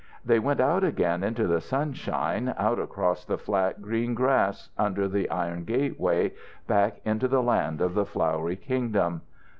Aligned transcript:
They 0.25 0.39
went 0.39 0.59
out 0.59 0.83
again 0.83 1.23
into 1.23 1.45
the 1.45 1.61
sunshine, 1.61 2.55
out 2.57 2.79
across 2.79 3.23
the 3.23 3.37
flat 3.37 3.83
green 3.83 4.15
grass, 4.15 4.69
under 4.75 5.07
the 5.07 5.29
iron 5.29 5.63
gateway, 5.63 6.31
back 6.65 7.01
into 7.05 7.27
the 7.27 7.43
Land 7.43 7.81
of 7.81 7.93
the 7.93 8.07
Flowery 8.07 8.55
Kingdom. 8.55 9.21